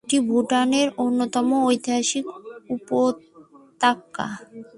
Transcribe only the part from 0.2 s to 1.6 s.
ভুটানের অন্যতম